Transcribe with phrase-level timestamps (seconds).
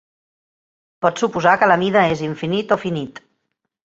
[1.05, 3.23] Pot suposar que la mida és infinit o finit.